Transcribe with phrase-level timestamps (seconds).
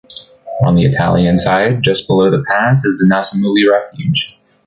[0.65, 4.39] On the Italian side, just below the pass, is the Nacamuli refuge.